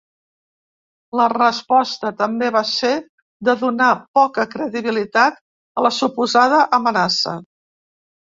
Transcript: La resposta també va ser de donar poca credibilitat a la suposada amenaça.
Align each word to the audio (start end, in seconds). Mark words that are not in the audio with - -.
La 1.17 1.25
resposta 1.33 2.11
també 2.21 2.47
va 2.55 2.63
ser 2.69 2.93
de 3.49 3.55
donar 3.63 3.89
poca 4.19 4.45
credibilitat 4.55 5.37
a 5.81 5.85
la 5.89 5.93
suposada 5.99 6.63
amenaça. 6.79 7.35